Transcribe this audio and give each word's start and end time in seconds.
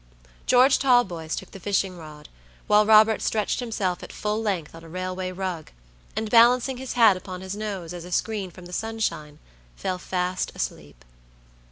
George 0.47 0.79
Talboys 0.79 1.35
took 1.35 1.51
the 1.51 1.59
fishing 1.59 1.95
rod, 1.95 2.27
while 2.65 2.87
Robert 2.87 3.21
stretched 3.21 3.59
himself 3.59 4.01
at 4.01 4.11
full 4.11 4.41
length 4.41 4.73
on 4.73 4.83
a 4.83 4.89
railway 4.89 5.31
rug, 5.31 5.69
and 6.15 6.27
balancing 6.31 6.77
his 6.77 6.93
hat 6.93 7.15
upon 7.15 7.41
his 7.41 7.55
nose 7.55 7.93
as 7.93 8.03
a 8.03 8.11
screen 8.11 8.49
from 8.49 8.65
the 8.65 8.73
sunshine, 8.73 9.37
fell 9.75 9.99
fast 9.99 10.51
asleep. 10.55 11.05